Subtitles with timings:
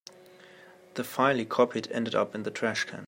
[0.95, 2.99] The file he copied ended up in the trash can.